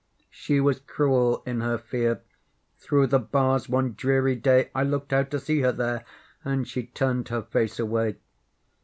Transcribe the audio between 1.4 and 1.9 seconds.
in her